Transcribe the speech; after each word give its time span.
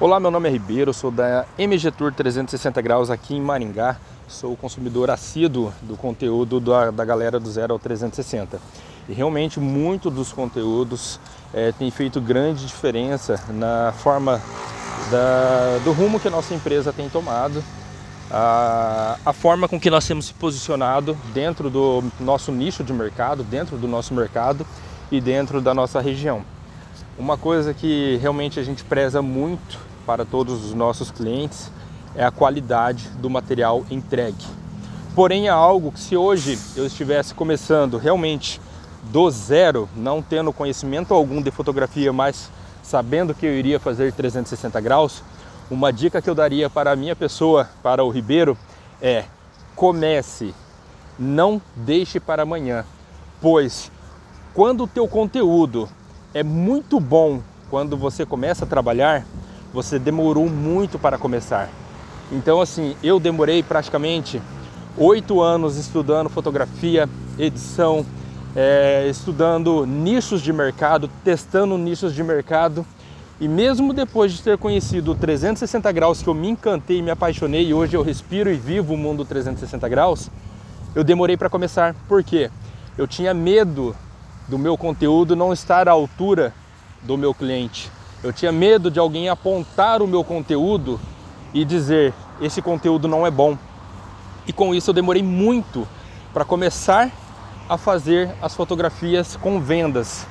Olá, 0.00 0.20
meu 0.20 0.30
nome 0.30 0.48
é 0.48 0.52
Ribeiro, 0.52 0.94
sou 0.94 1.10
da 1.10 1.44
MG 1.58 1.90
Tour 1.90 2.14
360 2.14 2.80
Graus 2.80 3.10
aqui 3.10 3.34
em 3.34 3.40
Maringá. 3.40 3.96
Sou 4.28 4.56
consumidor 4.56 5.10
assíduo 5.10 5.74
do 5.82 5.96
conteúdo 5.96 6.60
da, 6.60 6.92
da 6.92 7.04
galera 7.04 7.40
do 7.40 7.50
Zero 7.50 7.72
ao 7.72 7.80
360. 7.80 8.60
E 9.08 9.12
realmente, 9.12 9.58
muito 9.58 10.08
dos 10.08 10.32
conteúdos 10.32 11.18
é, 11.52 11.72
tem 11.72 11.90
feito 11.90 12.20
grande 12.20 12.64
diferença 12.64 13.42
na 13.48 13.92
forma 13.98 14.40
da, 15.10 15.80
do 15.82 15.90
rumo 15.90 16.20
que 16.20 16.28
a 16.28 16.30
nossa 16.30 16.54
empresa 16.54 16.92
tem 16.92 17.08
tomado, 17.08 17.60
a, 18.30 19.18
a 19.26 19.32
forma 19.32 19.66
com 19.66 19.80
que 19.80 19.90
nós 19.90 20.06
temos 20.06 20.26
se 20.26 20.34
posicionado 20.34 21.18
dentro 21.34 21.68
do 21.68 22.04
nosso 22.20 22.52
nicho 22.52 22.84
de 22.84 22.92
mercado, 22.92 23.42
dentro 23.42 23.76
do 23.76 23.88
nosso 23.88 24.14
mercado 24.14 24.64
e 25.10 25.20
dentro 25.20 25.60
da 25.60 25.74
nossa 25.74 26.00
região. 26.00 26.44
Uma 27.18 27.36
coisa 27.36 27.74
que 27.74 28.16
realmente 28.22 28.60
a 28.60 28.62
gente 28.62 28.84
preza 28.84 29.20
muito 29.20 29.76
para 30.06 30.24
todos 30.24 30.64
os 30.64 30.72
nossos 30.72 31.10
clientes 31.10 31.68
é 32.14 32.24
a 32.24 32.30
qualidade 32.30 33.08
do 33.20 33.28
material 33.28 33.84
entregue. 33.90 34.46
Porém, 35.16 35.48
é 35.48 35.50
algo 35.50 35.90
que 35.90 35.98
se 35.98 36.16
hoje 36.16 36.56
eu 36.76 36.86
estivesse 36.86 37.34
começando 37.34 37.98
realmente 37.98 38.60
do 39.10 39.28
zero, 39.32 39.88
não 39.96 40.22
tendo 40.22 40.52
conhecimento 40.52 41.12
algum 41.12 41.42
de 41.42 41.50
fotografia, 41.50 42.12
mas 42.12 42.52
sabendo 42.84 43.34
que 43.34 43.44
eu 43.44 43.52
iria 43.52 43.80
fazer 43.80 44.12
360 44.12 44.80
graus, 44.80 45.24
uma 45.68 45.92
dica 45.92 46.22
que 46.22 46.30
eu 46.30 46.36
daria 46.36 46.70
para 46.70 46.92
a 46.92 46.96
minha 46.96 47.16
pessoa, 47.16 47.68
para 47.82 48.04
o 48.04 48.10
Ribeiro, 48.10 48.56
é 49.02 49.24
comece, 49.74 50.54
não 51.18 51.60
deixe 51.74 52.20
para 52.20 52.44
amanhã, 52.44 52.84
pois 53.40 53.90
quando 54.54 54.84
o 54.84 54.88
teu 54.88 55.08
conteúdo 55.08 55.88
é 56.38 56.42
muito 56.44 57.00
bom 57.00 57.40
quando 57.68 57.96
você 57.96 58.24
começa 58.24 58.64
a 58.64 58.68
trabalhar, 58.68 59.26
você 59.74 59.98
demorou 59.98 60.48
muito 60.48 60.96
para 60.96 61.18
começar. 61.18 61.68
Então, 62.30 62.60
assim, 62.60 62.94
eu 63.02 63.18
demorei 63.18 63.60
praticamente 63.60 64.40
oito 64.96 65.40
anos 65.40 65.76
estudando 65.76 66.28
fotografia, 66.28 67.08
edição, 67.36 68.06
é, 68.54 69.08
estudando 69.08 69.84
nichos 69.84 70.40
de 70.40 70.52
mercado, 70.52 71.10
testando 71.24 71.76
nichos 71.76 72.14
de 72.14 72.22
mercado. 72.22 72.86
E 73.40 73.48
mesmo 73.48 73.92
depois 73.92 74.32
de 74.32 74.40
ter 74.40 74.56
conhecido 74.58 75.10
o 75.10 75.14
360 75.16 75.90
graus, 75.90 76.22
que 76.22 76.28
eu 76.28 76.34
me 76.34 76.48
encantei 76.48 77.02
me 77.02 77.10
apaixonei, 77.10 77.66
e 77.66 77.74
hoje 77.74 77.96
eu 77.96 78.02
respiro 78.02 78.48
e 78.48 78.54
vivo 78.54 78.94
o 78.94 78.96
mundo 78.96 79.24
360 79.24 79.88
graus, 79.88 80.30
eu 80.94 81.02
demorei 81.02 81.36
para 81.36 81.50
começar. 81.50 81.96
Por 82.06 82.22
quê? 82.22 82.48
Eu 82.96 83.08
tinha 83.08 83.34
medo 83.34 83.94
do 84.48 84.58
meu 84.58 84.76
conteúdo 84.76 85.36
não 85.36 85.52
estar 85.52 85.88
à 85.88 85.92
altura 85.92 86.54
do 87.02 87.16
meu 87.16 87.34
cliente. 87.34 87.90
Eu 88.22 88.32
tinha 88.32 88.50
medo 88.50 88.90
de 88.90 88.98
alguém 88.98 89.28
apontar 89.28 90.02
o 90.02 90.06
meu 90.06 90.24
conteúdo 90.24 90.98
e 91.54 91.64
dizer: 91.64 92.12
esse 92.40 92.60
conteúdo 92.60 93.06
não 93.06 93.26
é 93.26 93.30
bom. 93.30 93.56
E 94.46 94.52
com 94.52 94.74
isso 94.74 94.90
eu 94.90 94.94
demorei 94.94 95.22
muito 95.22 95.86
para 96.32 96.44
começar 96.44 97.10
a 97.68 97.76
fazer 97.76 98.30
as 98.40 98.54
fotografias 98.54 99.36
com 99.36 99.60
vendas. 99.60 100.26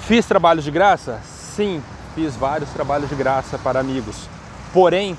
Fiz 0.00 0.26
trabalhos 0.26 0.64
de 0.64 0.70
graça? 0.70 1.20
Sim, 1.24 1.82
fiz 2.14 2.34
vários 2.34 2.70
trabalhos 2.70 3.08
de 3.08 3.14
graça 3.14 3.58
para 3.58 3.78
amigos. 3.78 4.28
Porém, 4.72 5.16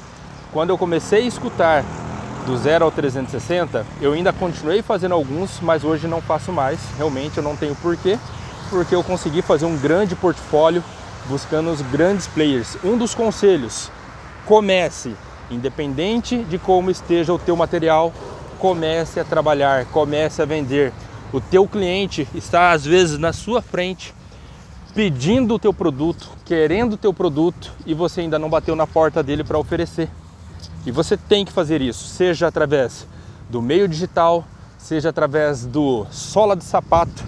quando 0.52 0.72
eu 0.72 0.78
comecei 0.78 1.26
a 1.26 1.28
escutar 1.28 1.84
do 2.46 2.58
0 2.58 2.86
ao 2.86 2.92
360, 2.92 3.86
eu 4.02 4.14
ainda 4.14 4.34
continuei 4.34 4.82
fazendo 4.82 5.14
alguns, 5.14 5.60
mas 5.62 5.84
hoje 5.84 6.08
não 6.08 6.22
faço 6.22 6.52
mais. 6.52 6.80
Realmente 6.98 7.38
eu 7.38 7.44
não 7.44 7.56
tenho 7.56 7.76
porquê, 7.76 8.18
porque 8.70 8.96
eu 8.96 9.04
consegui 9.04 9.42
fazer 9.42 9.66
um 9.66 9.78
grande 9.78 10.16
portfólio 10.16 10.84
buscando 11.28 11.72
os 11.72 11.82
grandes 11.82 12.28
players. 12.28 12.78
Um 12.84 12.98
dos 12.98 13.14
conselhos: 13.16 13.92
comece, 14.46 15.16
independente 15.50 16.44
de 16.44 16.58
como 16.58 16.92
esteja 16.92 17.34
o 17.34 17.40
teu 17.40 17.56
material, 17.56 18.14
comece 18.58 19.20
a 19.20 19.24
trabalhar, 19.24 19.86
comece 19.86 20.42
a 20.42 20.46
vender. 20.46 20.94
O 21.32 21.40
teu 21.40 21.68
cliente 21.68 22.28
está 22.34 22.72
às 22.72 22.86
vezes 22.86 23.18
na 23.18 23.34
sua 23.34 23.62
frente 23.62 24.14
pedindo 24.96 25.54
o 25.54 25.60
teu 25.60 25.74
produto, 25.74 26.30
querendo 26.46 26.94
o 26.94 26.98
teu 26.98 27.14
produto 27.14 27.72
e 27.86 27.94
você 27.94 28.22
ainda 28.22 28.40
não 28.40 28.50
bateu 28.50 28.76
na 28.76 28.88
porta 28.88 29.22
dele 29.22 29.44
para 29.44 29.58
oferecer. 29.58 30.10
E 30.86 30.92
você 30.92 31.16
tem 31.16 31.46
que 31.46 31.52
fazer 31.52 31.82
isso, 31.82 32.08
seja 32.08 32.48
através 32.48 33.06
do 33.50 33.62
meio 33.62 33.88
digital, 33.88 34.44
seja 34.78 35.10
através 35.10 35.66
do 35.66 36.06
sola 36.10 36.56
de 36.56 36.64
sapato, 36.64 37.24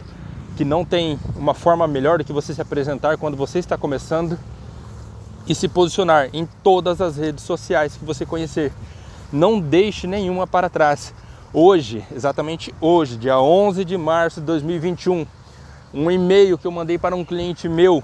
que 0.56 0.66
não 0.66 0.84
tem 0.84 1.20
uma 1.36 1.54
forma 1.54 1.88
melhor 1.88 2.18
do 2.18 2.24
que 2.24 2.34
você 2.34 2.54
se 2.54 2.62
apresentar 2.62 3.18
quando 3.18 3.38
você 3.38 3.60
está 3.60 3.78
começando 3.78 4.38
e 5.48 5.56
se 5.56 5.68
posicionar 5.68 6.30
em 6.34 6.48
todas 6.64 7.02
as 7.02 7.18
redes 7.18 7.44
sociais 7.44 7.96
que 7.96 8.06
você 8.06 8.26
conhecer. 8.26 8.72
Não 9.32 9.60
deixe 9.60 10.08
nenhuma 10.08 10.46
para 10.46 10.70
trás. 10.70 11.14
Hoje, 11.54 12.06
exatamente 12.16 12.74
hoje, 12.80 13.18
dia 13.18 13.40
11 13.40 13.84
de 13.84 13.98
março 13.98 14.40
de 14.40 14.46
2021, 14.46 15.26
um 15.94 16.10
e-mail 16.10 16.58
que 16.58 16.66
eu 16.66 16.72
mandei 16.72 16.98
para 16.98 17.16
um 17.16 17.26
cliente 17.26 17.68
meu, 17.68 18.04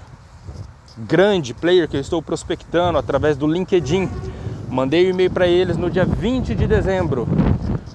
grande 0.96 1.54
player 1.54 1.88
que 1.88 1.96
eu 1.96 2.00
estou 2.00 2.20
prospectando 2.20 2.98
através 2.98 3.36
do 3.36 3.46
LinkedIn. 3.46 4.08
Mandei 4.68 5.04
o 5.04 5.06
um 5.06 5.10
e-mail 5.10 5.30
para 5.30 5.46
eles 5.46 5.76
no 5.76 5.90
dia 5.90 6.04
20 6.04 6.54
de 6.54 6.66
dezembro. 6.66 7.26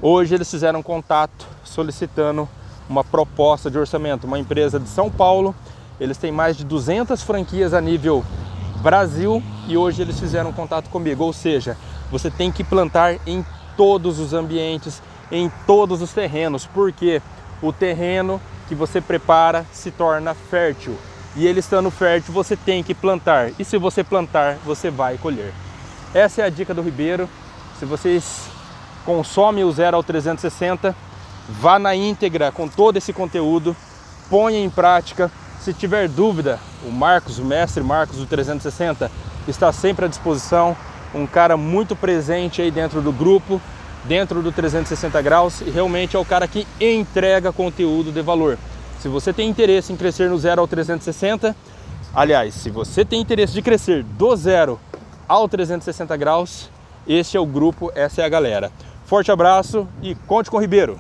Hoje 0.02 0.34
eles 0.34 0.50
fizeram 0.50 0.82
contato 0.82 1.46
solicitando 1.64 2.50
uma 2.90 3.04
proposta 3.04 3.70
de 3.70 3.78
orçamento, 3.78 4.26
uma 4.26 4.40
empresa 4.40 4.80
de 4.80 4.90
São 4.90 5.10
Paulo. 5.10 5.56
Eles 6.00 6.18
têm 6.18 6.32
mais 6.32 6.58
de 6.58 6.64
200 6.64 7.22
franquias 7.24 7.74
a 7.74 7.82
nível 7.82 8.24
Brasil 8.82 9.42
e 9.68 9.78
hoje 9.78 10.02
eles 10.02 10.20
fizeram 10.20 10.52
contato 10.52 10.90
comigo. 10.90 11.24
Ou 11.24 11.34
seja, 11.34 11.78
você 12.12 12.30
tem 12.30 12.52
que 12.52 12.64
plantar 12.64 13.16
em 13.26 13.46
todos 13.78 14.20
os 14.20 14.34
ambientes, 14.34 15.02
em 15.32 15.52
todos 15.66 16.02
os 16.02 16.12
terrenos, 16.12 16.66
porque 16.66 17.22
o 17.62 17.72
terreno 17.72 18.42
que 18.68 18.76
você 18.76 19.00
prepara 19.00 19.66
se 19.72 19.92
torna 19.92 20.34
fértil. 20.34 20.98
E 21.36 21.48
ele 21.48 21.60
estando 21.60 21.90
fértil, 21.90 22.34
você 22.34 22.56
tem 22.56 22.84
que 22.84 22.94
plantar. 22.94 23.52
E 23.58 23.66
se 23.66 23.78
você 23.78 24.04
plantar, 24.04 24.58
você 24.66 24.92
vai 24.92 25.18
colher. 25.18 25.54
Essa 26.14 26.42
é 26.42 26.46
a 26.46 26.50
dica 26.50 26.74
do 26.74 26.82
Ribeiro. 26.82 27.28
Se 27.80 27.86
vocês 27.86 28.48
consomem 29.06 29.64
o 29.64 29.72
0 29.72 29.98
ao 29.98 30.04
360, 30.04 30.96
vá 31.48 31.78
na 31.78 31.96
íntegra 31.96 32.52
com 32.52 32.68
todo 32.68 32.98
esse 32.98 33.14
conteúdo, 33.14 33.76
ponha 34.30 34.60
em 34.60 34.70
prática. 34.70 35.32
Se 35.60 35.74
tiver 35.74 36.08
dúvida, 36.08 36.60
o 36.86 36.92
Marcos, 36.92 37.40
o 37.40 37.46
mestre 37.46 37.84
Marcos 37.84 38.18
do 38.18 38.26
360, 38.26 39.10
está 39.48 39.72
sempre 39.72 40.06
à 40.06 40.08
disposição. 40.08 40.76
Um 41.14 41.28
cara 41.28 41.56
muito 41.56 41.96
presente 41.96 42.62
aí 42.62 42.72
dentro 42.72 43.02
do 43.02 43.12
grupo, 43.12 43.62
dentro 44.04 44.42
do 44.42 44.52
360 44.52 45.22
graus 45.22 45.62
e 45.62 45.70
realmente 45.70 46.16
é 46.16 46.20
o 46.20 46.26
cara 46.26 46.48
que 46.48 46.68
entrega 46.80 47.54
conteúdo 47.54 48.12
de 48.12 48.22
valor. 48.22 48.58
Se 49.00 49.08
você 49.08 49.32
tem 49.32 49.50
interesse 49.50 49.94
em 49.94 49.98
crescer 49.98 50.30
no 50.30 50.38
zero 50.38 50.62
ao 50.62 50.68
360, 50.68 51.56
aliás, 52.14 52.54
se 52.54 52.70
você 52.70 53.06
tem 53.06 53.22
interesse 53.22 53.54
de 53.54 53.62
crescer 53.62 54.04
do 54.04 54.36
zero 54.36 54.80
ao 55.28 55.48
360 55.48 56.16
graus, 56.18 56.70
esse 57.08 57.38
é 57.38 57.40
o 57.40 57.46
grupo, 57.46 57.92
essa 57.96 58.22
é 58.22 58.26
a 58.26 58.30
galera. 58.30 58.72
Forte 59.06 59.32
abraço 59.32 59.88
e 60.02 60.16
conte 60.16 60.50
com 60.50 60.58
o 60.58 60.62
Ribeiro. 60.62 61.00